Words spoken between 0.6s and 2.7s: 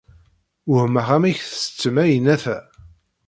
Wehmeɣ amek tettettem ayennat-a.